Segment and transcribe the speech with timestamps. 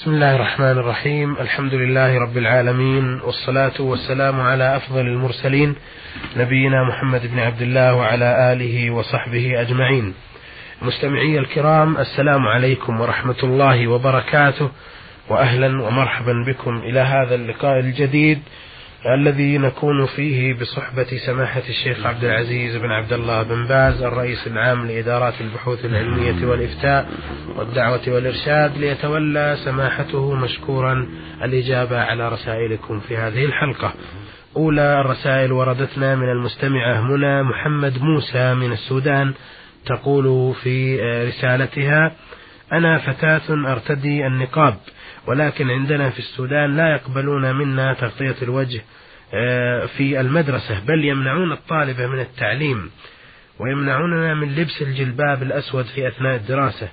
[0.00, 5.74] بسم الله الرحمن الرحيم الحمد لله رب العالمين والصلاة والسلام على أفضل المرسلين
[6.36, 10.14] نبينا محمد بن عبد الله وعلى آله وصحبه أجمعين
[10.82, 14.70] مستمعي الكرام السلام عليكم ورحمة الله وبركاته
[15.28, 18.42] وأهلا ومرحبا بكم إلى هذا اللقاء الجديد
[19.06, 24.86] الذي نكون فيه بصحبة سماحة الشيخ عبد العزيز بن عبد الله بن باز الرئيس العام
[24.86, 27.08] لإدارات البحوث العلمية والإفتاء
[27.56, 31.08] والدعوة والإرشاد ليتولى سماحته مشكورا
[31.42, 33.92] الإجابة على رسائلكم في هذه الحلقة.
[34.56, 39.34] أولى الرسائل وردتنا من المستمعة منى محمد موسى من السودان
[39.86, 42.12] تقول في رسالتها
[42.72, 44.74] أنا فتاة أرتدي النقاب.
[45.26, 48.82] ولكن عندنا في السودان لا يقبلون منا تغطية الوجه
[49.34, 52.90] آه، في المدرسة بل يمنعون الطالبة من التعليم
[53.58, 56.88] ويمنعوننا من لبس الجلباب الأسود في أثناء الدراسة.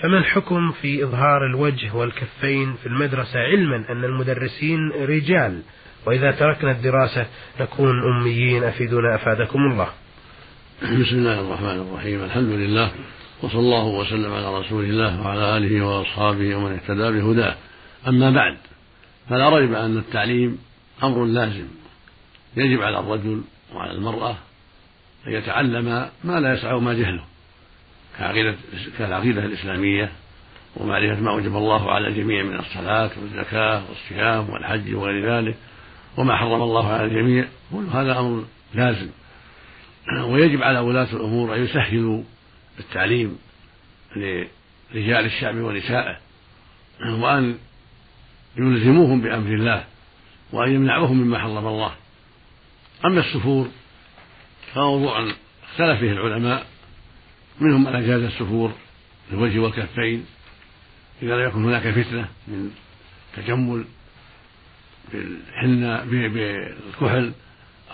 [0.00, 5.62] فما الحكم في إظهار الوجه والكفين في المدرسة؟ علما أن المدرسين رجال
[6.06, 7.26] وإذا تركنا الدراسة
[7.60, 8.64] نكون أميين.
[8.64, 9.88] أفيدونا أفادكم الله.
[10.82, 12.24] بسم الله الرحمن الرحيم.
[12.24, 12.90] الحمد لله.
[13.44, 17.54] وصلى الله وسلم على رسول الله وعلى آله وأصحابه ومن اهتدى بهداه.
[18.08, 18.56] أما بعد
[19.28, 20.58] فلا ريب أن التعليم
[21.02, 21.66] أمر لازم
[22.56, 23.42] يجب على الرجل
[23.74, 24.36] وعلى المرأة
[25.26, 27.24] أن يتعلم ما لا يسع ما جهله
[28.18, 28.54] كعقيدة
[28.98, 30.12] كالعقيدة الإسلامية
[30.76, 35.56] ومعرفة ما أوجب الله على الجميع من الصلاة والزكاة والصيام والحج وغير ذلك
[36.16, 39.08] وما حرم الله على الجميع كل هذا أمر لازم.
[40.24, 42.22] ويجب على ولاة الأمور أن يسهلوا
[42.78, 43.38] التعليم
[44.16, 46.18] لرجال الشعب ونسائه
[47.00, 47.58] وأن
[48.56, 49.84] يلزموهم بأمر الله
[50.52, 51.94] وأن يمنعوهم مما حرم الله.
[53.04, 53.68] أما السفور
[54.74, 55.32] فموضوع
[55.70, 56.66] اختلف فيه العلماء
[57.60, 58.72] منهم من أجاز السفور
[59.28, 60.26] في الوجه والكفين
[61.22, 62.70] إذا لم يكن هناك فتنة من
[63.36, 63.84] تجمل
[65.12, 67.32] بالحنة بالكحل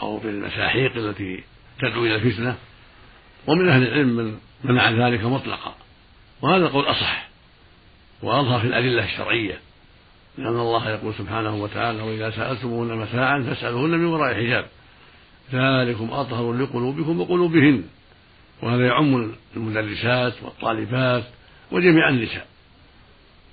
[0.03, 1.45] أو بالمساحيق التي
[1.79, 2.57] تدعو إلى الفتنة.
[3.47, 5.75] ومن أهل العلم من منع ذلك مطلقا.
[6.43, 7.29] وهذا القول أصح
[8.23, 9.59] وأظهر في الأدلة الشرعية
[10.39, 14.67] لأن الله يقول سبحانه وتعالى وإذا سألتموهن متاعا فاسألوهن من وراء حجاب.
[15.53, 17.85] ذلكم أطهر لقلوبكم وقلوبهن
[18.63, 21.25] وهذا يعم المدرسات والطالبات
[21.73, 22.47] وجميع النساء.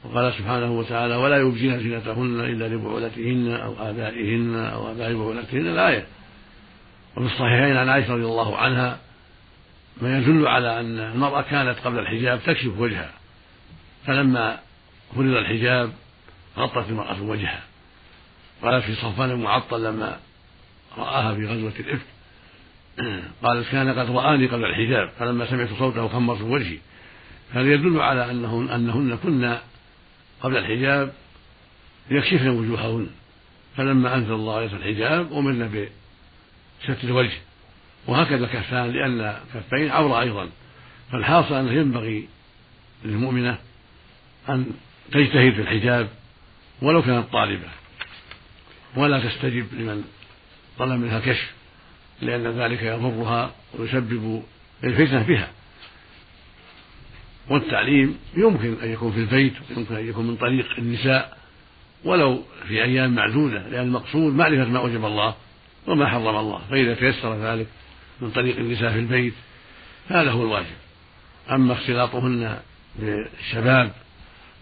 [0.03, 6.05] وقال سبحانه وتعالى ولا يبدين زينتهن إلا لبعولتهن أو آبائهن أو آباء بعولتهن الآية.
[7.17, 8.97] وفي الصحيحين عن عائشة رضي الله عنها
[10.01, 13.13] ما يدل على أن المرأة كانت قبل الحجاب تكشف وجهها.
[14.05, 14.59] فلما
[15.15, 15.91] فرض الحجاب
[16.57, 17.63] غطت المرأة وجهها.
[18.61, 20.19] قالت في صفان المعطل لما
[20.97, 22.05] رآها في غزوة الإفك
[23.43, 26.77] قالت كان قد رآني قبل الحجاب فلما سمعت صوته خمرت وجهي
[27.51, 29.57] هذا يدل على أنهن أنهن كن
[30.41, 31.13] قبل الحجاب
[32.11, 33.07] يكشفن وجوههن؟
[33.77, 37.37] فلما أنزل الله آية الحجاب أمرنا بستر الوجه.
[38.07, 39.21] وهكذا الكفان لأن
[39.55, 40.49] الكفين عورة أيضا.
[41.11, 42.27] فالحاصل أنه ينبغي
[43.05, 43.57] للمؤمنة
[44.49, 44.65] أن
[45.11, 46.09] تجتهد في الحجاب
[46.81, 47.67] ولو كانت طالبة.
[48.95, 50.03] ولا تستجب لمن
[50.79, 51.51] طلب منها كشف
[52.21, 54.43] لأن ذلك يضرها ويسبب
[54.83, 55.51] الفتنة بها.
[57.49, 61.37] والتعليم يمكن أن يكون في البيت ويمكن أن يكون من طريق النساء
[62.05, 65.35] ولو في أيام معدودة لأن المقصود معرفة ما أوجب الله
[65.87, 67.67] وما حرم الله فإذا تيسر ذلك
[68.21, 69.33] من طريق النساء في البيت
[70.07, 70.75] هذا هو الواجب.
[71.51, 72.59] أما اختلاطهن
[72.95, 73.91] بالشباب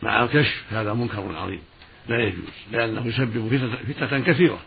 [0.04, 1.62] مع الكشف هذا منكر عظيم.
[2.08, 4.60] لا يجوز لأنه يسبب فتنة كثيرة.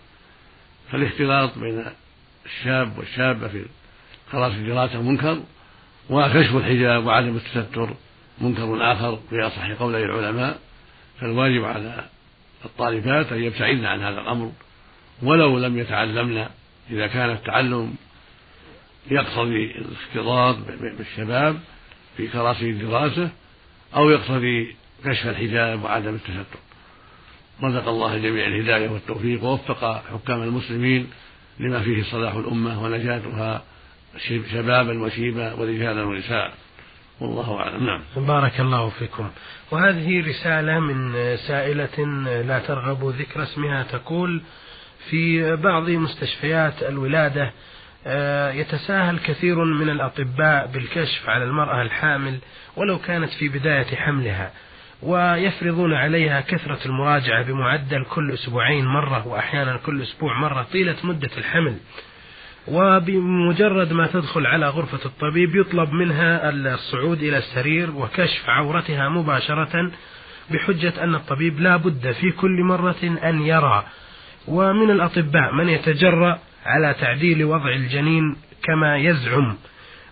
[0.92, 1.84] فالاختلاط بين
[2.46, 3.64] الشاب والشابة في
[4.32, 5.42] خلاص الدراسة منكر
[6.10, 7.94] وكشف الحجاب وعدم التستر
[8.40, 10.58] منكر آخر في أصح قولي العلماء.
[11.20, 12.04] فالواجب على
[12.64, 14.52] الطالبات أن يبتعدن عن هذا الأمر
[15.22, 16.46] ولو لم يتعلمن
[16.90, 17.94] إذا كان التعلم
[19.10, 20.56] يقتضي الاختلاط
[20.98, 21.60] بالشباب
[22.16, 23.30] في كراسي الدراسة
[23.96, 26.58] أو يقتضي كشف الحجاب وعدم التستر
[27.62, 31.10] رزق الله جميع الهداية والتوفيق ووفق حكام المسلمين
[31.60, 33.62] لما فيه صلاح الأمة ونجاتها
[34.52, 36.54] شبابا وشيبا ورجالا ونساء.
[37.20, 37.86] والله أعلم.
[37.86, 38.00] نعم.
[38.16, 39.30] بارك الله فيكم.
[39.70, 42.04] وهذه رسالة من سائلة
[42.42, 44.42] لا ترغب ذكر اسمها تقول
[45.10, 47.52] في بعض مستشفيات الولادة
[48.54, 52.38] يتساهل كثير من الأطباء بالكشف على المرأة الحامل
[52.76, 54.50] ولو كانت في بداية حملها
[55.02, 61.76] ويفرضون عليها كثرة المراجعة بمعدل كل أسبوعين مرة وأحيانا كل أسبوع مرة طيلة مدة الحمل.
[62.68, 69.90] وبمجرد ما تدخل على غرفة الطبيب يطلب منها الصعود إلى السرير وكشف عورتها مباشرة
[70.50, 73.84] بحجة أن الطبيب لا بد في كل مرة أن يرى.
[74.48, 79.56] ومن الأطباء من يتجرأ على تعديل وضع الجنين كما يزعم.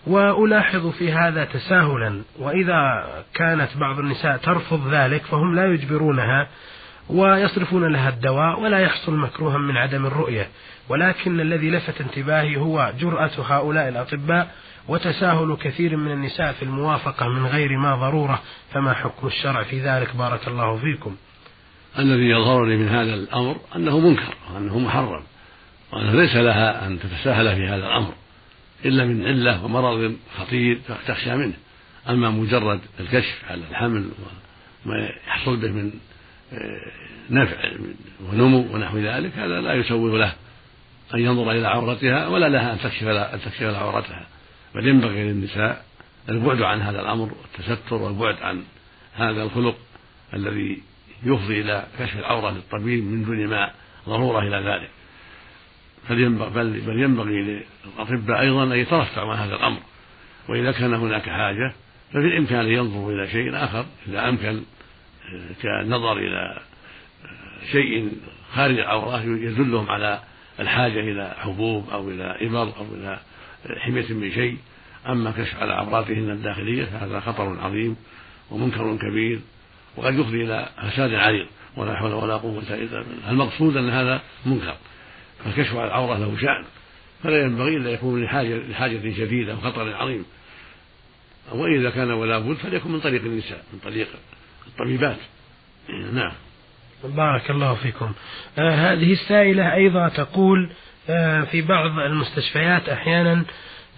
[0.07, 6.47] وألاحظ في هذا تساهلا وإذا كانت بعض النساء ترفض ذلك فهم لا يجبرونها
[7.09, 10.47] ويصرفون لها الدواء ولا يحصل مكروها من عدم الرؤية.
[10.89, 14.51] ولكن الذي لفت انتباهي هو جرأة هؤلاء الأطباء
[14.87, 18.41] وتساهل كثير من النساء في الموافقة من غير ما ضرورة
[18.73, 21.15] فما حكم الشرع في ذلك؟ بارك الله فيكم.
[21.99, 25.23] الذي يظهرني من هذا الأمر أنه منكر وأنه محرم.
[25.91, 28.13] وأنه ليس لها أن تتساهل في هذا الأمر
[28.85, 31.53] إلا من علة ومرض خطير تخشى منه.
[32.09, 34.09] أما مجرد الكشف على الحمل
[34.85, 35.91] وما يحصل به من
[36.53, 36.91] آه،
[37.29, 37.57] نفع
[38.29, 40.33] ونمو ونحو ذلك هذا لا يسوغ له
[41.13, 44.27] أن ينظر إلى عورتها ولا لها أن تكشف أن تكشف عورتها.
[44.75, 45.85] بل ينبغي للنساء
[46.29, 48.63] البعد عن هذا الأمر والتستر والبعد عن
[49.13, 49.77] هذا الخلق
[50.33, 50.81] الذي
[51.23, 53.71] يفضي إلى كشف العورة للطبيب من دون ما
[54.07, 54.89] ضرورة إلى ذلك.
[56.09, 57.63] فلينبغي بل, بل ينبغي
[57.97, 59.79] للأطباء أيضا أن يترفعوا عن هذا الأمر.
[60.49, 61.73] وإذا كان هناك حاجة
[62.09, 63.85] ففي الإمكان أن ينظروا إلى شيء آخر.
[64.07, 64.61] إذا أمكن
[65.61, 66.59] كالنظر إلى
[67.71, 68.11] شيء
[68.53, 70.19] خارج العورة يدلهم على
[70.59, 73.19] الحاجة إلى حبوب أو إلى إبر أو إلى
[73.77, 74.57] حمية من شيء.
[75.09, 77.95] أما كشف على عوراتهن الداخلية فهذا خطر عظيم
[78.51, 79.39] ومنكر كبير.
[79.97, 83.29] وقد يفضي إلى فساد عريض ولا حول ولا قوة إلا بالله.
[83.29, 84.75] المقصود أن هذا منكر؟
[85.43, 86.63] فالكشف على العورة له شأن.
[87.23, 90.25] فلا ينبغي إلا يكون لحاجة, لحاجة شديدة وخطر عظيم.
[91.51, 94.07] وإذا كان ولا بد فليكن من طريق النساء من طريق
[94.67, 95.17] الطبيبات.
[96.13, 96.31] نعم.
[97.03, 98.11] بارك الله فيكم.
[98.57, 100.69] آه هذه السائلة أيضا تقول
[101.09, 103.45] آه في بعض المستشفيات أحيانا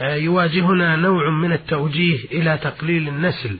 [0.02, 3.58] آه يواجهنا نوع من التوجيه إلى تقليل النسل.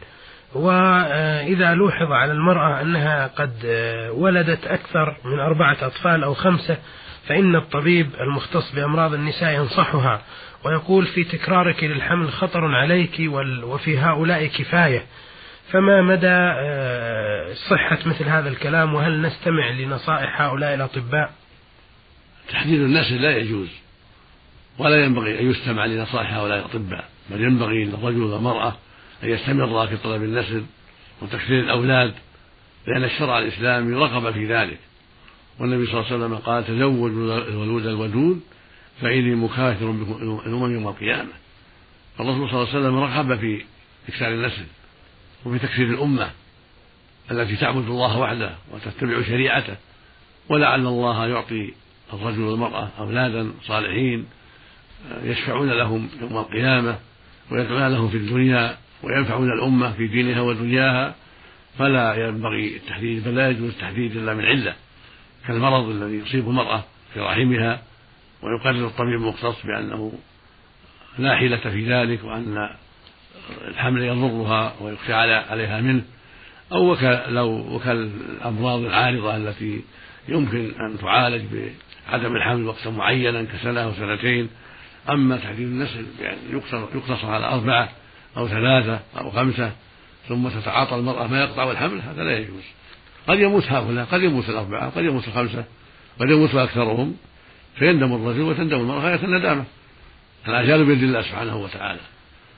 [0.56, 6.78] وإذا لوحظ على المرأة أنها قد آه، ولدت أكثر من أربعة أطفال أو خمسة
[7.28, 10.22] فإن الطبيب المختص بأمراض النساء ينصحها
[10.66, 13.22] ويقول في تكرارك للحمل خطر عليك
[13.64, 15.06] وفي هؤلاء كفاية.
[15.72, 21.34] فما مدى آه، صحة مثل هذا الكلام؟ وهل نستمع لنصائح هؤلاء الأطباء؟
[22.50, 23.70] تحديد النسل لا يجوز
[24.78, 28.78] ولا ينبغي أن يستمع لنصائح هؤلاء الأطباء بل ينبغي للرجل والمرأة
[29.24, 30.64] أن يستمر في طلب النسل
[31.22, 32.14] وتكثير الأولاد
[32.88, 34.80] لأن الشرع الإسلامي رغب في ذلك.
[35.60, 38.42] والنبي صلى الله عليه وسلم قال تزوج الولود الودود
[39.02, 41.32] فإني مكاثر بكم الأمم يوم القيامة.
[42.20, 43.62] الرسول صلى الله عليه وسلم رغب في
[44.10, 44.66] إكثار النسل
[45.46, 46.32] وفي تكثير الأمة
[47.32, 49.76] التي تعبد الله وحده وتتبع شريعته.
[50.50, 51.74] ولعل الله يعطي
[52.14, 54.26] الرجل والمرأة أولادا صالحين
[55.24, 57.00] يشفعون لهم يوم القيامة
[57.52, 61.16] ويدعون لهم في الدنيا وينفعون الأمة في دينها ودنياها.
[61.78, 64.76] فلا ينبغي التحديد بل لا يجوز التحديد إلا من علة.
[65.48, 66.84] كالمرض الذي يصيب المرأة
[67.14, 67.82] في رحمها
[68.42, 70.14] ويقرر الطبيب المختص بأنه
[71.18, 72.70] لا حيلة في ذلك وأن
[73.68, 76.04] الحمل يضرها ويخشى عليها منه.
[76.72, 76.92] أو
[77.76, 79.82] وكالأمراض العارضة التي
[80.28, 81.44] يمكن أن تعالج
[82.12, 84.50] بعدم الحمل وقتا معينا كسنة أو سنتين.
[85.10, 86.38] أما تحديد النسل بأن
[86.96, 87.90] يقتصر على أربعة
[88.38, 89.72] أو ثلاثة أو خمسة
[90.28, 92.64] ثم تتعاطى المرأة ما يقطع الحمل هذا لا يجوز.
[93.30, 95.66] قد يموت هؤلاء قد يموت الأربعة قد يموت الخمسة
[96.20, 97.16] قد يموت أكثرهم
[97.76, 99.64] فيندم الرجل وتندم المرأة غاية الندامة.
[100.48, 102.00] الأجال بيد الله سبحانه وتعالى.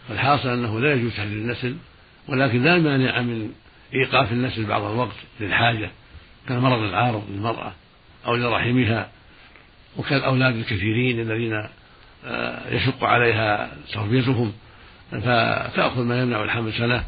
[0.09, 1.75] فالحاصل أنه لا يجوز تحديد النسل
[2.27, 3.51] ولكن لا مانع من
[3.93, 5.89] إيقاف النسل بعض الوقت للحاجة
[6.47, 7.73] كالمرض العارض للمرأة
[8.25, 9.09] أو لرحمها.
[9.97, 11.67] وكالأولاد الكثيرين الذين
[12.25, 14.53] آه، يشق عليها تربيتهم.
[15.11, 17.03] فتأخذ ما يمنع الحمل سنة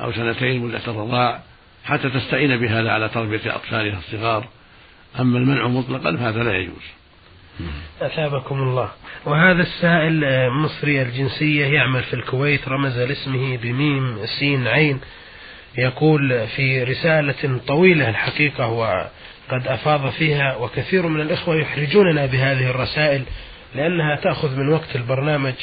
[0.00, 1.42] أو سنتين مدة الرضاع.
[1.84, 4.48] حتى تستعين بهذا على تربية أطفالها الصغار.
[5.20, 6.82] أما المنع مطلقا فهذا لا يجوز.
[8.00, 8.88] أثابكم الله.
[9.24, 15.00] وهذا السائل آه، مصري الجنسية يعمل في الكويت رمز لاسمه بميم سين عين.
[15.78, 23.22] يقول في رسالة طويلة الحقيقة وقد أفاض فيها وكثير من الإخوة يحرجوننا بهذه الرسائل
[23.74, 25.54] لأنها تأخذ من وقت البرنامج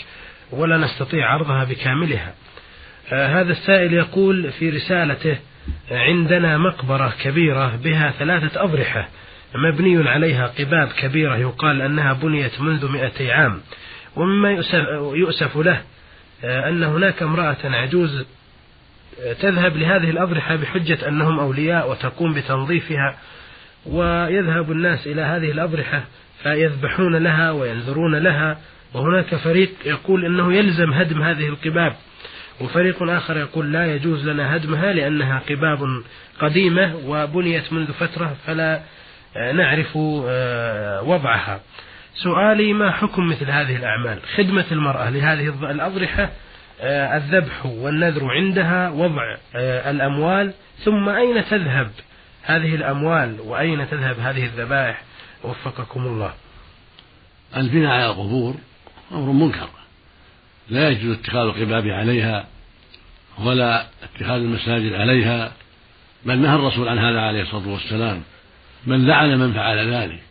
[0.52, 2.34] ولا نستطيع عرضها بكاملها.
[3.12, 5.38] آه، هذا السائل يقول في رسالته
[5.92, 9.08] عندنا مقبرة كبيرة بها ثلاثة أضرحة
[9.56, 13.62] مبني عليها قباب كبيرة يقال أنها بنيت منذ مئتي عام.
[14.16, 15.82] ومما يؤسف, يؤسف له
[16.44, 18.26] آه، أن هناك امرأة عجوز
[19.22, 23.18] آه، تذهب لهذه الأضرحة بحجة أنهم أولياء وتقوم بتنظيفها
[23.86, 26.04] ويذهب الناس إلى هذه الأضرحة
[26.44, 28.58] فيذبحون لها وينذرون لها
[28.94, 31.96] وهناك فريق يقول أنه يلزم هدم هذه القباب.
[32.62, 36.04] وفريق آخر يقول لا يجوز لنا هدمها لأنها قباب
[36.40, 38.82] قديمة وبنيت منذ فترة فلا
[39.38, 39.98] آه، نعرف
[40.28, 41.60] آه، وضعها.
[42.16, 46.30] سؤالي ما حكم مثل هذه الأعمال؟ خدمة المرأة لهذه الأضرحة
[46.82, 49.36] آه، الذبح والنذر عندها وضع
[49.90, 51.92] الأموال ثم أين تذهب
[52.44, 55.02] هذه الأموال؟ وأين تذهب هذه الذبائح؟
[55.44, 56.34] وفقكم الله.
[57.58, 58.56] البناء على القبور
[59.12, 59.70] أمر منكر.
[60.70, 62.48] لا يجوز اتخاذ القباب عليها
[63.40, 65.52] ولا اتخاذ المساجد عليها
[66.26, 68.24] بل نهى الرسول عن هذا عليه الصلاة والسلام
[68.86, 70.22] من لعن من فعل ذلك.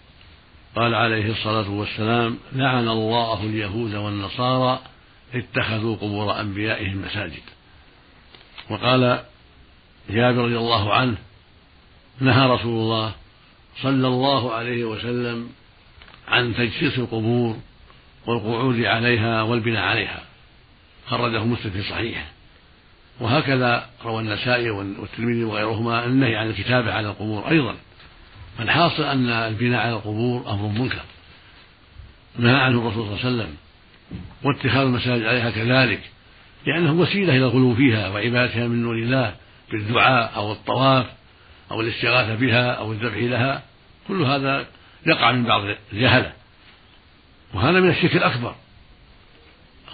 [0.77, 4.81] قال عليه الصلاة والسلام لعن الله اليهود والنصارى
[5.35, 7.43] اتخذوا قبور أنبيائهم مساجد.
[8.71, 9.21] وقال
[10.11, 11.17] جابر رضي الله عنه
[12.21, 13.13] نهى رسول الله
[13.83, 15.49] صلى الله عليه وسلم
[16.29, 17.57] عن تجسيس القبور
[18.27, 20.23] والقعود عليها والبناء عليها.
[21.07, 22.25] خرجه مسلم في صحيحه.
[23.21, 27.75] وهكذا روى النسائي والترمذي وغيرهما النهي عن الكتابة على القبور أيضا.
[28.59, 31.03] فالحاصل أن البناء على القبور أمر منكر.
[32.39, 33.57] نهى عنه الرسول صلى الله عليه وسلم.
[34.45, 36.01] واتخاذ المساجد عليها كذلك.
[36.67, 39.35] لأنه وسيلة إلى الغلو فيها وعبادتها من نور الله
[39.71, 41.07] بالدعاء أو الطواف
[41.71, 43.63] أو الاستغاثة بها أو الذبح لها.
[44.09, 44.67] كل هذا
[45.07, 45.63] يقع من بعض
[45.93, 46.33] الجهلة.
[47.55, 48.55] وهذا من الشرك الأكبر.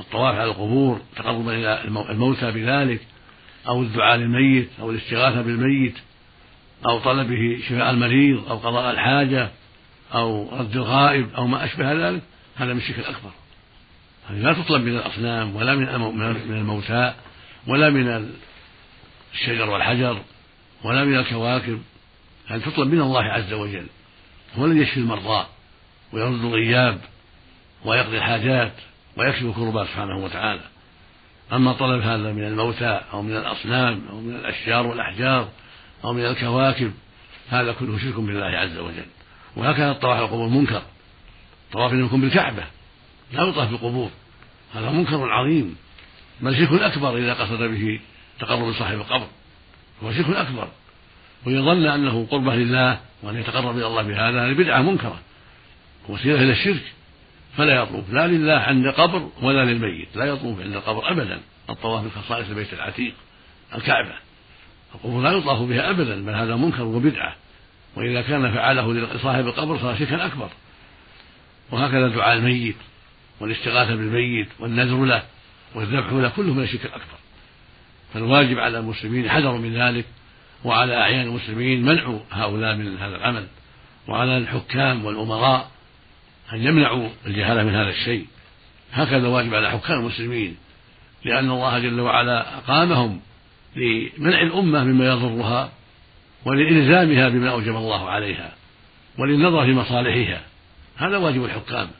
[0.00, 3.00] الطواف على القبور تقربا إلى الموتى بذلك
[3.68, 5.94] أو الدعاء للميت أو الاستغاثة بالميت
[6.86, 9.50] أو طلبه شفاء المريض أو قضاء الحاجة
[10.14, 12.22] أو رد الغائب أو ما أشبه ذلك
[12.56, 13.30] هذا من الشرك الأكبر.
[14.28, 17.14] هذه لا تطلب من الأصنام ولا من الموتى
[17.66, 18.30] ولا من
[19.34, 20.22] الشجر والحجر
[20.84, 21.82] ولا من الكواكب.
[22.46, 23.86] هذه تطلب من الله عز وجل.
[24.58, 25.46] هو الذي يشفي المرضى
[26.12, 27.00] ويرد الغياب.
[27.84, 28.72] ويقضي الحاجات
[29.16, 30.60] ويكشف الكربات سبحانه وتعالى.
[31.52, 35.48] أما طلب هذا من الموتى أو من الأصنام أو من الأشجار والأحجار
[36.04, 36.92] أو من الكواكب
[37.48, 39.06] هذا كله شرك بالله عز وجل.
[39.56, 40.82] وهكذا الطواف القبور منكر
[41.72, 42.64] طواف يكون بالكعبة
[43.32, 44.10] لا يطاف بالقبور.
[44.74, 45.76] هذا منكر عظيم.
[46.40, 48.00] بل شرك أكبر إذا قصد به
[48.40, 49.26] تقرب صاحب القبر.
[50.04, 50.68] هو شرك أكبر.
[51.46, 55.18] ويظن أنه قربة لله وأن يتقرب إلى الله بهذا هذه بدعة منكرة.
[56.08, 56.82] وسيلة إلى الشرك.
[57.56, 61.40] فلا يطوف لا لله عند قبر ولا للميت لا يطوف عند القبر أبدا
[61.70, 63.14] الطواف من خصائص البيت العتيق
[63.74, 64.14] الكعبة.
[64.94, 67.36] القبور لا يطاف بها أبدا بل هذا منكر وبدعة
[67.96, 70.48] وإذا كان فعله لصاحب القبر صار شركا أكبر.
[71.70, 72.76] وهكذا دعاء الميت
[73.40, 75.22] والاستغاثة بالميت والنذر له
[75.74, 77.18] والذبح له كله من الشرك الأكبر.
[78.14, 80.04] فالواجب على المسلمين حذروا من ذلك
[80.64, 83.46] وعلى أعيان المسلمين منع هؤلاء من هذا العمل
[84.08, 85.70] وعلى الحكام والأمراء
[86.52, 88.26] أن يمنعوا الجهالة من هذا الشيء.
[88.92, 90.56] هكذا واجب على حكام المسلمين
[91.24, 93.20] لأن الله جل وعلا أقامهم
[93.76, 95.72] لمنع الأمة مما يضرها
[96.44, 98.52] ولإلزامها بما أوجب الله عليها
[99.18, 100.42] وللنظر في مصالحها.
[100.96, 101.90] هذا واجب الحكام.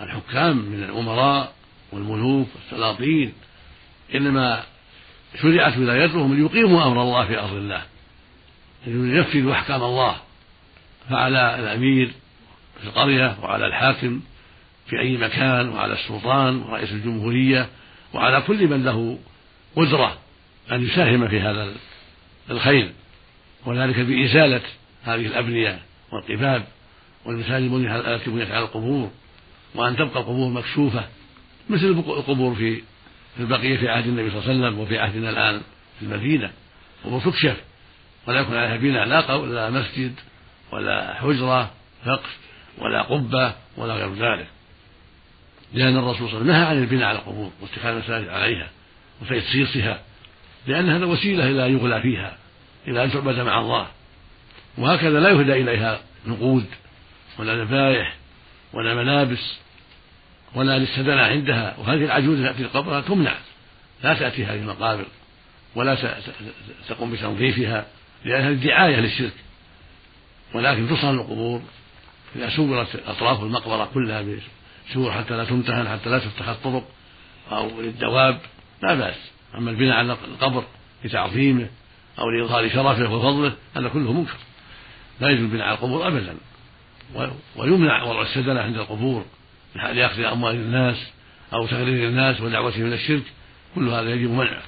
[0.00, 1.52] الحكام من الأمراء
[1.92, 3.32] والملوك والسلاطين
[4.14, 4.62] إنما
[5.42, 7.82] شرعت ولايتهم ليقيموا أمر الله في أرض الله
[8.86, 10.16] لينفذوا أحكام الله.
[11.10, 12.10] فعلى الأمير
[12.82, 14.20] في القرية وعلى الحاكم
[14.86, 17.68] في أي مكان وعلى السلطان ورئيس الجمهورية
[18.14, 19.18] وعلى كل من له
[19.76, 20.18] قدرة
[20.72, 21.72] أن يساهم في هذا
[22.50, 22.92] الخير.
[23.66, 24.60] وذلك بإزالة
[25.02, 25.78] هذه الأبنية
[26.12, 26.64] والقباب
[27.24, 29.10] والمساجد التي بنيت على القبور
[29.74, 31.04] وأن تبقى القبور مكشوفة
[31.70, 32.82] مثل القبور في
[33.40, 35.60] البقية في عهد النبي صلى الله عليه وسلم وفي عهدنا الآن
[35.98, 36.50] في المدينة.
[37.04, 37.56] قبور تكشف
[38.26, 40.14] ولا يكون عليها بناء لا لا مسجد
[40.72, 41.70] ولا حجرة
[42.04, 42.38] سقف
[42.78, 44.46] ولا قبة ولا غير ذلك.
[45.74, 48.68] لأن الرسول صلى الله عليه وسلم نهى عن البناء على القبور واتخاذ المساجد عليها
[49.22, 50.00] وتجسيسها
[50.66, 52.36] لأن هذا وسيلة إلى يغلى فيها
[52.88, 53.86] إلى أن تعبد مع الله.
[54.78, 56.66] وهكذا لا يهدى إليها نقود
[57.38, 58.14] ولا ذبائح
[58.72, 59.56] ولا ملابس
[60.54, 61.76] ولا للسدنة عندها.
[61.78, 63.34] وهذه العجوز تأتي قبرها تمنع.
[64.04, 65.04] لا تأتي هذه المقابر
[65.74, 65.96] ولا
[66.88, 67.86] تقوم بتنظيفها
[68.24, 69.34] لأنها دعاية للشرك.
[70.54, 71.62] ولكن تصان القبور
[72.36, 74.24] إذا سورت أطراف المقبرة كلها
[74.90, 76.88] بسور حتى لا تمتهن حتى لا تفتح الطرق
[77.52, 78.38] أو للدواب
[78.82, 79.30] لا بأس.
[79.54, 80.64] أما البناء على القبر
[81.04, 81.68] لتعظيمه
[82.18, 84.36] أو لإظهار شرفه وفضله هذا كله منكر.
[85.20, 86.36] لا يجوز البناء على القبور أبدا.
[87.56, 89.24] ويمنع وضع السدنة عند القبور
[89.74, 91.12] لأخذ أموال الناس
[91.52, 93.22] أو تغرير الناس ودعوتهم إلى الشرك.
[93.74, 94.62] كل هذا يجب منعه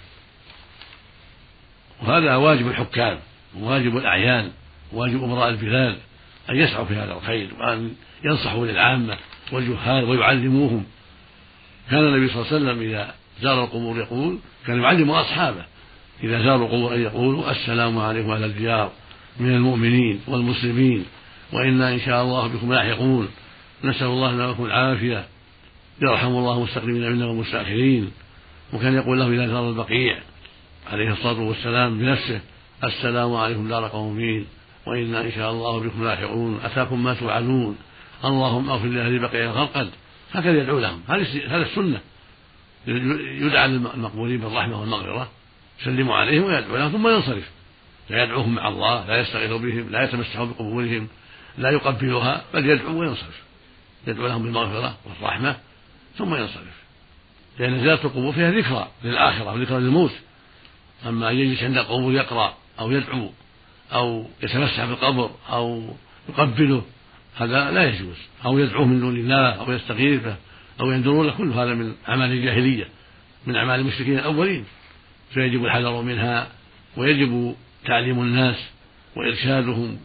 [2.02, 3.18] وهذا واجب الحكام
[3.58, 4.52] وواجب الأعيان
[4.92, 5.96] وواجب أمراء البلاد.
[6.50, 7.92] أن يسعوا في هذا الخير وأن
[8.24, 9.16] ينصحوا للعامة
[9.52, 10.84] والجهال ويعلموهم.
[11.90, 15.64] كان النبي صلى الله عليه وسلم إذا زار القبور يقول كان يعلم أصحابه.
[16.22, 18.92] إذا زاروا القبور أن يقولوا السلام عليكم أهل الديار
[19.40, 21.04] من المؤمنين والمسلمين
[21.52, 23.28] وإنا إن شاء الله بكم لاحقون.
[23.84, 25.24] نسأل الله لنا ولكم العافية.
[26.02, 28.10] يرحم الله المستقدمين منا والمستأخرين.
[28.72, 30.18] وكان يقول له إذا زار البقيع
[30.92, 32.40] عليه الصلاة والسلام بنفسه
[32.84, 34.46] السلام عليكم دار قومين
[34.86, 37.78] وإنا إن شاء الله بكم لاحقون أتاكم ما توعدون.
[38.24, 39.90] اللهم اغفر لأهل بقيع الغرقد
[40.32, 41.02] هكذا يدعو لهم.
[41.08, 42.00] هذه السنة.
[42.86, 45.28] يدعى للمقبولين بالرحمة والمغفرة.
[45.80, 47.50] يسلم عليهم ويدعو لهم ثم ينصرف.
[48.10, 51.08] لا يدعوهم مع الله لا يستغيث بهم لا يتمسح بقبورهم
[51.58, 53.42] لا يقبلها بل يدعو وينصرف.
[54.06, 55.56] يدعو لهم بالمغفرة والرحمة
[56.18, 56.84] ثم ينصرف.
[57.58, 60.12] لأن زيارة القبور فيها ذكرى للآخرة وذكرى للموت.
[61.06, 63.30] أما أن يجلس عند القبور يقرأ أو يدعو
[63.92, 65.94] أو يتمسح بالقبر أو
[66.28, 66.82] يقبله
[67.36, 68.16] هذا لا يجوز.
[68.44, 70.36] أو يدعوه من دون الله أو يستغيثه
[70.80, 72.88] أو ينذر له كل هذا من أعمال الجاهلية
[73.46, 74.64] من أعمال المشركين الأولين.
[75.30, 76.48] فيجب الحذر منها
[76.96, 78.56] ويجب تعليم الناس
[79.16, 79.98] وإرشادهم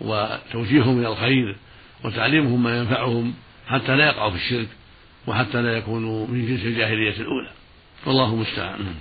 [0.00, 1.56] وتوجيههم إلى الخير
[2.04, 3.34] وتعليمهم ما ينفعهم
[3.66, 4.68] حتى لا يقعوا في الشرك
[5.26, 7.50] وحتى لا يكونوا من جنس الجاهلية الأولى.
[8.06, 8.94] والله المستعان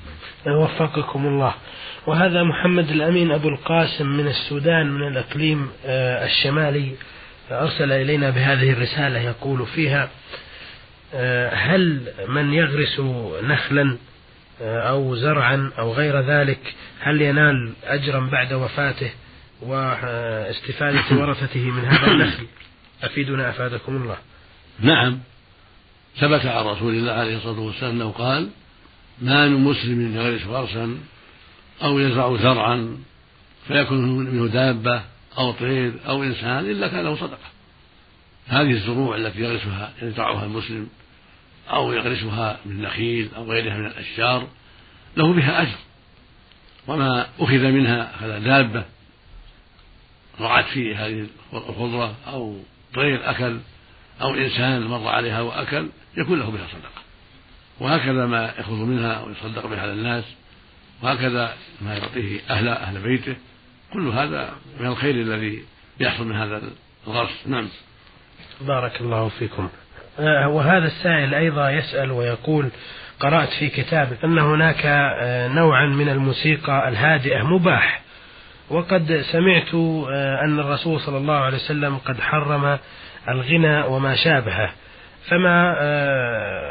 [0.47, 1.53] وفقكم الله.
[2.07, 6.91] وهذا محمد الأمين أبو القاسم من السودان من الإقليم آه، الشمالي
[7.51, 10.09] أرسل إلينا بهذه الرسالة يقول فيها
[11.13, 12.99] آه، هل من يغرس
[13.43, 13.97] نخلا
[14.61, 19.11] آه، أو زرعا أو غير ذلك هل ينال أجرا بعد وفاته
[19.61, 22.45] واستفادة ورثته من هذا النخل؟
[23.03, 24.17] أفيدنا أفادكم الله.
[24.79, 25.19] نعم.
[26.19, 28.49] ثبت عن رسول الله عليه الصلاة والسلام أنه قال
[29.21, 30.97] ما من مسلم يغرس غرسا
[31.83, 32.97] أو يزرع زرعا
[33.67, 35.03] فيكون منه دابة
[35.37, 37.53] أو طير أو إنسان إلا كان له صدقة.
[38.47, 40.89] هذه الزروع التي يغرسها يزرعها المسلم
[41.69, 44.47] أو يغرسها من نخيل أو غيرها من الأشجار
[45.17, 45.77] له بها أجر.
[46.87, 48.85] وما أخذ منها أخذ دابة
[50.39, 52.59] رعت فيه هذه الخضرة أو
[52.93, 53.59] طير أكل
[54.21, 57.02] أو إنسان مر عليها وأكل يكون له بها صدقة.
[57.79, 60.23] وهكذا ما يأخذ منها ويصدق بها على الناس
[61.01, 63.35] وهكذا ما يعطيه أهل أهل بيته.
[63.93, 65.63] كل هذا من الخير الذي
[65.99, 66.61] يحصل من هذا
[67.07, 67.47] الغرس.
[67.47, 67.67] نعم.
[68.61, 69.69] بارك الله فيكم.
[70.19, 72.69] آه، وهذا السائل أيضا يسأل ويقول
[73.19, 78.01] قرأت في كتاب أن هناك آه، نوعا من الموسيقى الهادئة مباح.
[78.69, 82.79] وقد سمعت آه، أن الرسول صلى الله عليه وسلم قد حرم
[83.29, 84.73] الغنى وما شابهه.
[85.27, 85.73] فما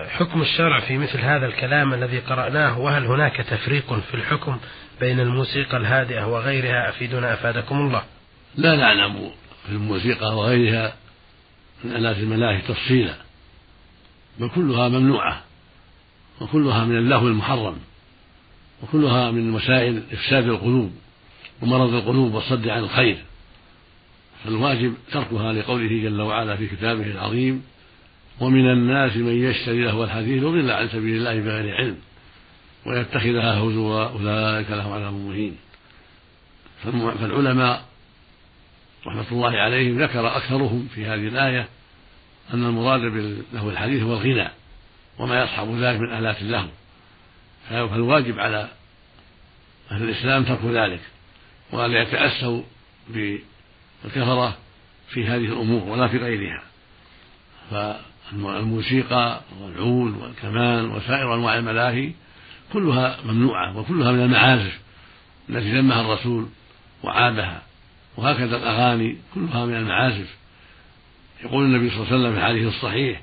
[0.09, 4.59] حكم الشرع في مثل هذا الكلام الذي قرأناه؟ وهل هناك تفريق في الحكم
[5.01, 8.03] بين الموسيقى الهادئة وغيرها؟ أفيدنا أفادكم الله.
[8.57, 9.31] لا نعلم
[9.67, 10.95] في الموسيقى وغيرها
[11.85, 13.15] من آلات الملاهي تفصيلا
[14.39, 15.43] بل كلها ممنوعة
[16.41, 17.77] وكلها من اللهو المحرم
[18.83, 20.93] وكلها من وسائل إفساد القلوب
[21.63, 23.19] ومرض القلوب والصد عن الخير.
[24.45, 27.65] فالواجب تركها لقوله جل وعلا في كتابه العظيم
[28.43, 31.99] ومن الناس من يشتري لهو الحديث ويضل عن سبيل الله بغير علم
[32.87, 35.57] ويتخذها هزوا أولئك لهم عذاب مهين.
[37.21, 37.85] فالعلماء
[39.07, 41.69] رحمة الله عليهم ذكر أكثرهم في هذه الآية
[42.55, 44.49] أن المراد باللهو الحديث هو الغنى
[45.19, 46.69] وما يصحب ذلك من آلات اللهو.
[47.69, 48.69] فالواجب على
[49.91, 51.01] أهل الإسلام ترك ذلك
[51.73, 52.63] وألا يتأسوا
[53.09, 54.57] بالكثرة
[55.09, 56.63] في هذه الأمور ولا في غيرها.
[58.31, 62.13] فالموسيقى والعود والكمان وسائر أنواع الملاهي
[62.73, 64.79] كلها ممنوعة وكلها من المعازف
[65.51, 66.49] التي ذمها الرسول
[67.03, 67.63] وعابها
[68.17, 70.37] وهكذا الأغاني كلها من المعازف
[71.45, 73.23] يقول النبي صلى الله عليه وسلم في الحديث الصحيح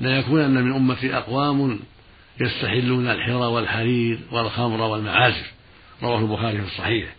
[0.00, 1.80] لا يكونن من أمتي أقوام
[2.40, 5.52] يستحلون الحر والحرير والخمر والمعازف
[6.02, 7.14] رواه البخاري في الصحيح.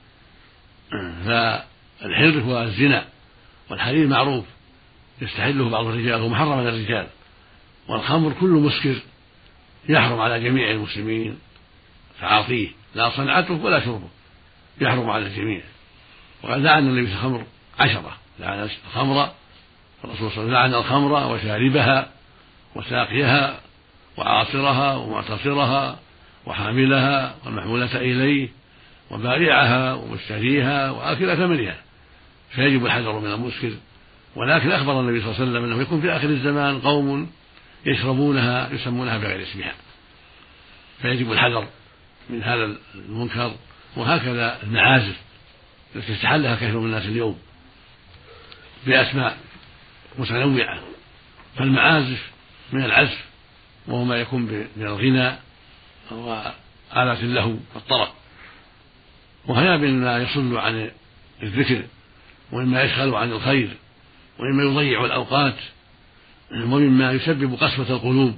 [1.25, 3.05] فالحر هو الزنا
[3.69, 4.45] والحرير معروف.
[5.21, 7.07] يستحله بعض الرجال هو محرم على الرجال.
[7.87, 8.95] والخمر كل مسكر
[9.89, 11.39] يحرم على جميع المسلمين
[12.21, 14.09] تعاطيه لا صنعته ولا شربه
[14.81, 15.61] يحرم على الجميع.
[16.43, 17.43] وقد لعن النبي في الخمر
[17.79, 18.17] عشرة.
[18.39, 19.31] لعن الخمر
[20.03, 22.09] الرسول صلى الله عليه وسلم لعن الخمر وشاربها
[22.75, 23.59] وساقيها
[24.17, 25.99] وعاصرها ومعتصرها
[26.45, 28.49] وحاملها والمحمولة إليه
[29.11, 31.77] وبائعها ومشتريها وآكل ثمنها.
[32.49, 33.71] فيجب الحذر من المسكر
[34.35, 37.31] ولكن أخبر النبي صلى الله عليه وسلم أنه يكون في آخر الزمان قوم
[37.85, 39.73] يشربونها يسمونها بغير اسمها.
[41.01, 41.67] فيجب الحذر
[42.29, 43.55] من هذا المنكر
[43.95, 45.15] وهكذا المعازف
[45.95, 47.39] التي استحلها كثير من الناس اليوم
[48.85, 49.37] بأسماء
[50.17, 50.79] متنوعة.
[51.57, 52.29] فالمعازف
[52.71, 53.25] من العزف
[53.87, 54.41] وهو ما يكون
[54.75, 55.35] من الغنى
[56.11, 58.07] وآلات اللهو والطرب.
[59.45, 60.91] وهذا مما يصد عن
[61.43, 61.83] الذكر
[62.51, 63.69] ومما يشغل عن الخير.
[64.39, 65.55] ومما يضيع الأوقات
[66.51, 68.35] ومما يسبب قسوة القلوب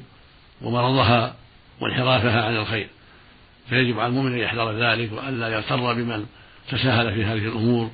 [0.61, 1.35] ومرضها
[1.81, 2.87] وانحرافها عن الخير.
[3.69, 6.25] فيجب على المؤمن أن يحذر ذلك وألا يغتر بمن
[6.69, 7.91] تساهل في هذه الأمور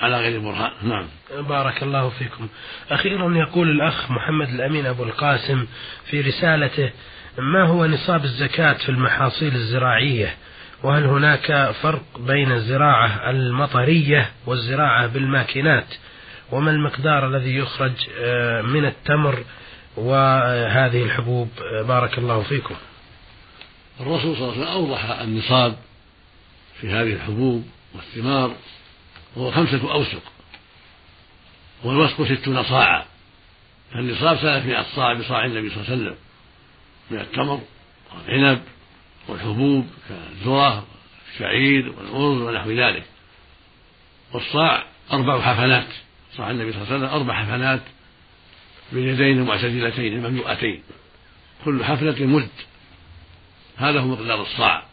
[0.00, 0.72] على غير برهان.
[0.82, 1.06] نعم.
[1.48, 2.48] بارك الله فيكم.
[2.90, 5.66] أخيرا يقول الأخ محمد الأمين أبو القاسم
[6.04, 6.90] في رسالته
[7.38, 10.34] ما هو نصاب الزكاة في المحاصيل الزراعية؟
[10.82, 15.86] وهل هناك فرق بين الزراعة المطرية والزراعة بالماكينات؟
[16.52, 19.44] وما المقدار الذي يخرج آه، من التمر
[19.96, 22.74] وهذه الحبوب؟ آه، بارك الله فيكم.
[24.00, 25.76] الرسول صلى الله عليه وسلم أوضح النصاب
[26.80, 28.54] في هذه الحبوب والثمار
[29.36, 30.22] وهو خمسة أوسق
[31.84, 33.04] والوسق ستون صاعا.
[33.92, 36.16] فالنصاب ثلاثمائة صاع بصاع النبي صلى الله عليه وسلم
[37.10, 37.60] من التمر
[38.14, 38.62] والعنب
[39.28, 40.86] والحبوب كالذرة
[41.32, 43.04] الشعير والأرز ونحو ذلك.
[44.32, 45.88] والصاع أربع حفنات.
[46.36, 47.80] صاع النبي صلى الله عليه وسلم أربع حفنات
[48.92, 50.82] باليدين المعتدلتين المملوءتين
[51.64, 52.48] كل حفنة مد.
[53.76, 54.86] هذا هو مقدار الصاع.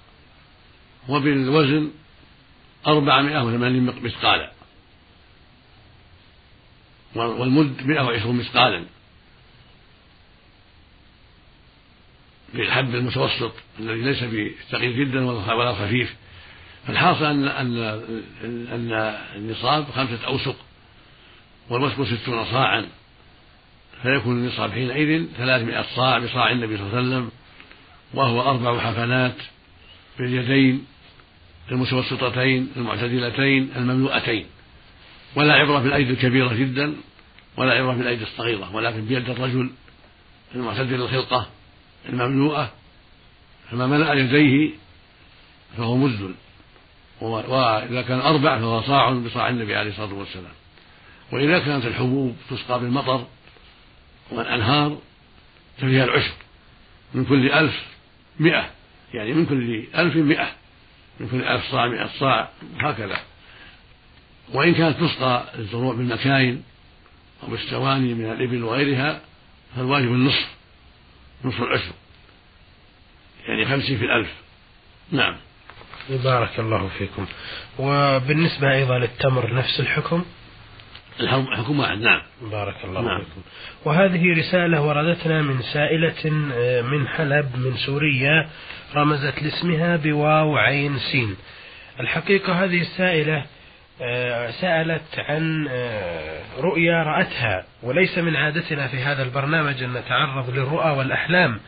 [1.10, 1.92] وبالوزن
[2.88, 4.52] أربعمائة وثمانين مثقالا.
[7.16, 8.86] والمد مئة وعشرون مثقالا.
[12.54, 16.16] بالحب المتوسط الذي ليس بثقيل جدا ولا خفيف.
[16.88, 17.78] فالحاصل أن أن
[18.44, 18.92] أن
[19.36, 20.67] النصاب خمسة أوسق.
[21.70, 22.86] والوسق ستون صاعا
[24.02, 27.32] فيكون النصاب حينئذ ثلاثمائة صاع بصاع النبي صلى الله عليه وسلم
[28.14, 29.36] وهو أربع حفنات
[30.20, 30.86] باليدين
[31.72, 34.46] المتوسطتين المعتدلتين المملوءتين.
[35.36, 36.96] ولا عبرة بالأيدي الكبيرة جدا
[37.58, 39.70] ولا عبرة بالأيدي الصغيرة ولكن بيد الرجل
[40.56, 41.48] المعتدل الخلقة
[42.10, 42.72] المملوءة
[43.72, 44.70] فما ملأ يديه
[45.78, 46.36] فهو مد
[47.22, 50.54] وإذا كان أربع فهو صاع بصاع النبي عليه الصلاة والسلام.
[51.32, 53.28] وإذا كانت الحبوب تسقى بالمطر
[54.32, 54.98] والأنهار
[55.78, 56.34] ففيها العشر
[57.14, 57.86] من كل ألف
[58.40, 58.70] مئة
[59.14, 60.52] يعني من كل ألف مئة
[61.20, 63.18] من كل ألف صاع مئة صاع هكذا.
[64.54, 66.64] وإن كانت تسقى الزروع بالمكاين
[67.44, 69.22] أو بالسواني من الإبل وغيرها
[69.76, 70.48] فالواجب النصف
[71.46, 71.92] نصف العشر
[73.48, 74.34] يعني خمسين في الألف.
[75.12, 75.36] نعم.
[76.10, 77.26] بارك الله فيكم.
[77.80, 80.26] وبالنسبة أيضا للتمر نفس الحكم؟
[81.20, 82.22] الحكم واحد نعم.
[82.42, 83.20] بارك الله نعم.
[83.20, 83.42] فيكم.
[83.86, 88.50] وهذه رسالة وردتنا من سائلة آه، من حلب من سوريا
[88.96, 91.36] رمزت لاسمها بواو عين سين.
[92.00, 93.46] الحقيقة هذه السائلة
[94.02, 100.90] آه، سألت عن آه، رؤيا رأتها وليس من عادتنا في هذا البرنامج أن نتعرض للرؤى
[100.92, 101.60] والأحلام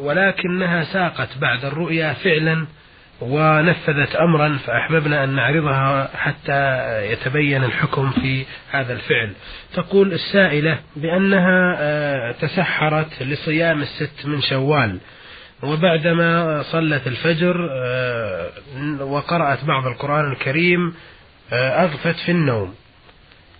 [0.00, 2.66] ولكنها ساقت بعد الرؤيا فعلا
[3.22, 9.32] ونفذت امرا فأحببنا أن نعرضها حتى يتبين الحكم في هذا الفعل.
[9.74, 14.98] تقول السائلة بأنها آه، تسحرت لصيام الست من شوال
[15.62, 18.50] وبعدما صلت الفجر آه،
[19.00, 20.94] وقرأت بعض القرآن الكريم
[21.52, 22.74] آه، أغفت في النوم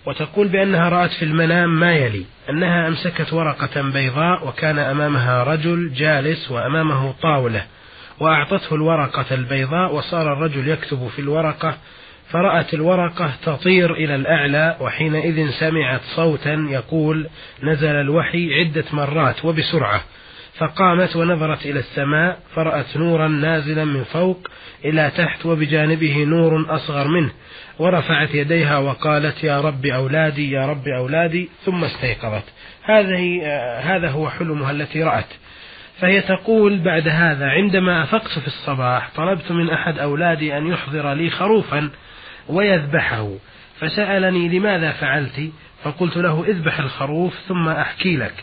[0.07, 6.51] وتقول بأنها رأت في المنام ما يلي أنها أمسكت ورقة بيضاء وكان أمامها رجل جالس
[6.51, 7.65] وأمامه طاولة
[8.21, 11.77] وأعطته الورقة البيضاء وصار الرجل يكتب في الورقة
[12.31, 17.29] فرأت الورقة تطير إلى الأعلى وحينئذ سمعت صوتا يقول
[17.63, 20.01] نزل الوحي عدة مرات وبسرعة
[20.59, 24.49] فقامت ونظرت إلى السماء فرأت نورا نازلا من فوق
[24.85, 27.31] إلى تحت وبجانبه نور أصغر منه
[27.79, 32.45] ورفعت يديها وقالت يا رب أولادي يا رب أولادي ثم استيقظت.
[32.83, 33.47] هذه
[33.81, 35.27] هذا هو حلمها التي رأت.
[36.03, 41.31] فهي تقول بعد هذا عندما أفقت في الصباح طلبت من أحد أولادي أن يحضر لي
[41.31, 41.91] خروفا
[42.49, 43.31] ويذبحه
[43.81, 45.51] فسألني لماذا فعلت؟
[45.85, 48.35] فقلت له اذبح الخروف ثم أحكي لك.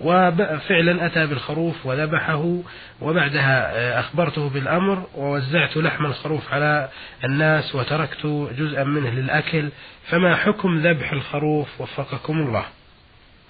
[0.00, 2.58] وفعلا أتى بالخروف وذبحه
[3.00, 6.88] وبعدها أخبرته بالأمر ووزعت لحم الخروف على
[7.24, 8.26] الناس وتركت
[8.58, 9.68] جزءا منه للأكل.
[10.06, 12.64] فما حكم ذبح الخروف؟ وفقكم الله.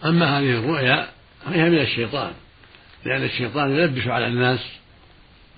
[0.04, 1.06] أما هذه الرؤيا
[1.44, 2.32] فهي من الشيطان.
[3.06, 4.60] لأن الشيطان يلبس على الناس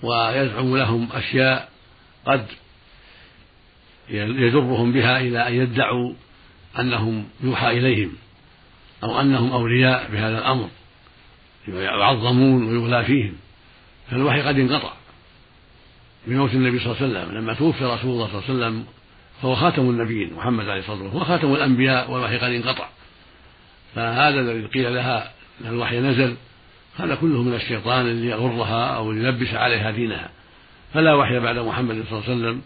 [0.02, 1.68] ويزعم لهم أشياء
[2.26, 2.46] قد
[4.11, 6.14] يجرهم بها إلى أن يدعوا
[6.78, 8.12] أنهم يوحى إليهم
[9.02, 10.68] أو أنهم أولياء بهذا الأمر
[11.68, 13.34] يعظمون ويغلى فيهم.
[14.11, 14.92] فالوحي قد انقطع.
[16.26, 18.84] بموت النبي صلى الله عليه وسلم لما توفي رسول الله صلى الله عليه وسلم
[19.42, 22.88] فهو خاتم النبيين محمد عليه الصلاة والسلام هو خاتم الأنبياء والوحي قد انقطع.
[23.94, 26.37] فهذا الذي قيل لها ان الوحي نزل
[26.98, 30.30] هذا كله من الشيطان اللي يغرها أو يلبس عليها دينها.
[30.94, 32.62] فلا وحي بعد محمد صلى الله عليه وسلم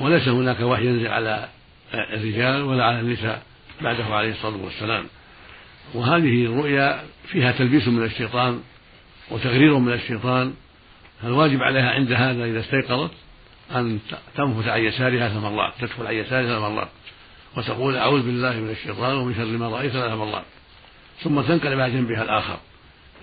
[0.00, 1.48] وليس هناك وحي ينزل على
[1.94, 3.42] الرجال ولا على النساء
[3.80, 5.04] بعده عليه الصلاة والسلام.
[5.94, 8.60] وهذه الرؤيا فيها تلبيس من الشيطان
[9.30, 10.54] وتغرير من الشيطان.
[11.22, 13.10] فالواجب عليها عند هذا إذا استيقظت
[13.74, 13.98] أن
[14.36, 16.88] تنفث عن يسارها ثلاث مرات تدخل عن يسارها ثلاث مرات
[17.56, 20.44] وتقول أعوذ بالله من الشيطان ومن شر ما رأيت ثلاث مرات
[21.22, 22.58] ثم تنقلب على جنبها الآخر.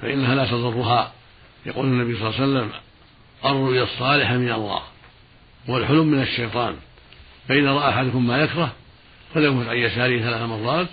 [0.04, 1.12] فإنها لا تضرها.
[1.66, 2.72] يقول النبي صلى الله عليه وسلم
[3.46, 4.82] الرؤيا الصالحة من الله
[5.68, 6.76] والحلم من الشيطان.
[7.48, 8.72] فإذا رأى أحدكم ما يكره
[9.34, 10.88] فلينفث عن يساره ثلاث مرات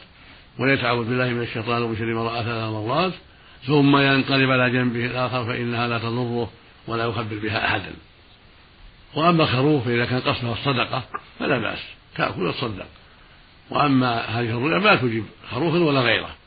[0.58, 3.12] وليتعوذ بالله من الشيطان ومن شر ما رأى ثلاث مرات
[3.66, 6.50] ثم ينقلب على جنبه الآخر فإنها لا تضره
[6.86, 7.92] ولا يخبر بها أحدا.
[9.14, 11.02] وأما الخروف فإذا كان قصدها الصدقة
[11.38, 11.78] فلا بأس
[12.16, 12.86] تأكل وتصدق.
[13.70, 16.39] وأما هذه الرؤيا ما تجيب خروف ولا غيره.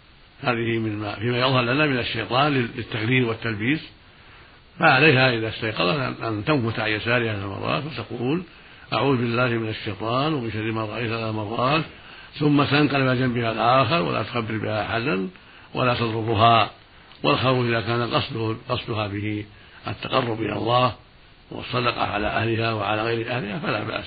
[0.43, 3.81] هذه مما فيما يظهر لنا من الشيطان للتغرير والتلبيس.
[4.79, 8.43] فعليها إذا استيقظت أن تنفت عن يسارها ثلاث مرات وتقول
[8.93, 11.83] أعوذ بالله من الشيطان ومن شر ما رأيت ثلاث مرات
[12.39, 15.29] ثم تنقلب إلى جنبها الآخر ولا تخبر بها أحدا
[15.73, 16.71] ولا تضرها
[17.23, 19.45] والخروف إذا كان قصده قصدها به
[19.87, 20.93] التقرب إلى الله
[21.51, 24.05] والصدقة على أهلها وعلى غير أهلها فلا بأس.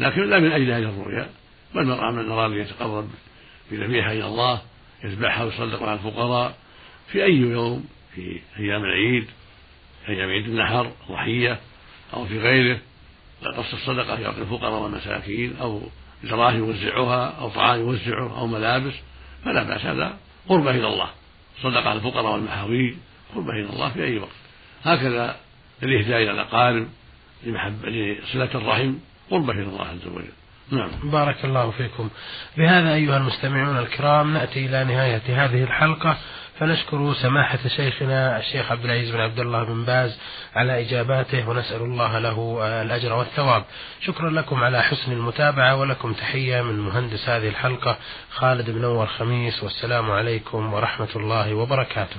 [0.00, 1.28] لكن لا من أجل هذه الرؤيا
[1.74, 3.08] بل من أراد أن يتقرب
[3.70, 4.60] بذبيحة إلى الله
[5.06, 6.54] يذبحها ويصدق على الفقراء
[7.12, 9.26] في أي يوم في أيام العيد
[10.08, 11.60] أيام عيد النحر ضحية
[12.14, 12.78] أو في غيره.
[13.42, 15.82] قصد الصدقة يعطي الفقراء والمساكين أو
[16.24, 18.94] دراهم يوزعها أو طعام يوزعه أو ملابس.
[19.44, 20.16] فلا بأس هذا
[20.48, 21.10] قربة إلى الله.
[21.62, 22.94] صدقة على الفقراء والمحاويج
[23.34, 24.30] قربة إلى الله في أي وقت.
[24.82, 25.36] هكذا
[25.82, 26.88] الإهداء إلى الأقارب
[27.44, 28.94] لصلة الرحم
[29.30, 30.32] قربة إلى الله عز وجل.
[30.70, 30.90] نعم.
[31.10, 32.10] بارك الله فيكم.
[32.56, 36.16] بهذا أيها المستمعون الكرام نأتي إلى نهاية هذه الحلقة.
[36.58, 40.18] فنشكر سماحة شيخنا الشيخ عبد العزيز بن عبد الله بن باز
[40.54, 43.64] على إجاباته ونسأل الله له الأجر والثواب.
[44.00, 47.96] شكرا لكم على حسن المتابعة ولكم تحية من مهندس هذه الحلقة
[48.30, 49.62] خالد بن نور خميس.
[49.62, 52.16] والسلام عليكم ورحمة الله وبركاته.